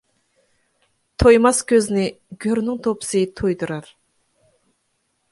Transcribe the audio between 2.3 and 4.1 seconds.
گۆرنىڭ توپىسى تويدۇرار.